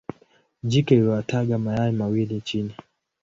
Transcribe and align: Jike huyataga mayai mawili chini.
Jike 0.63 0.99
huyataga 0.99 1.57
mayai 1.57 1.91
mawili 1.91 2.41
chini. 2.41 2.73